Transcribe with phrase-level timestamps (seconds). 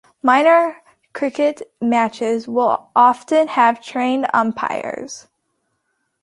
[0.23, 0.77] Minor
[1.13, 5.27] cricket matches will often have trained umpires.